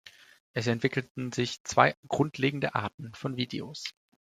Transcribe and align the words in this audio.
Es 0.53 0.65
entwickelten 0.65 1.31
sich 1.31 1.63
zwei 1.63 1.95
grundlegende 2.07 2.73
Arten 2.73 3.13
von 3.13 3.37
Videos. 3.37 3.83